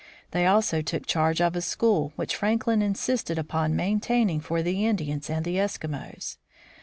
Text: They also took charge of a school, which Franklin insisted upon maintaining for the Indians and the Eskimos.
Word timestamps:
They 0.31 0.47
also 0.47 0.81
took 0.81 1.05
charge 1.05 1.41
of 1.41 1.55
a 1.55 1.61
school, 1.61 2.11
which 2.15 2.35
Franklin 2.35 2.81
insisted 2.81 3.37
upon 3.37 3.75
maintaining 3.75 4.39
for 4.39 4.63
the 4.63 4.83
Indians 4.87 5.29
and 5.29 5.45
the 5.45 5.57
Eskimos. 5.57 6.37